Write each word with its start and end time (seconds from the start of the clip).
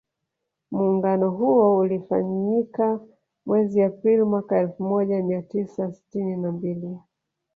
Muungano 0.71 1.29
huo 1.29 1.77
ulifanyika 1.77 2.99
mwezi 3.45 3.81
April 3.83 4.25
mwaka 4.25 4.59
elfu 4.59 4.83
moja 4.83 5.23
mia 5.23 5.41
tisa 5.41 5.91
sitini 5.93 6.37
na 6.37 6.51
mbili 6.51 6.97